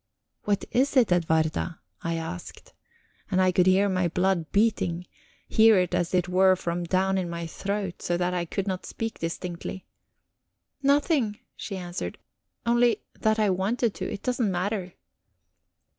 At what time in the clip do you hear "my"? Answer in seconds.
3.87-4.07, 7.29-7.45